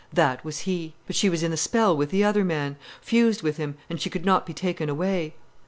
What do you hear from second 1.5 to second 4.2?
the spell with the other man, fused with him, and she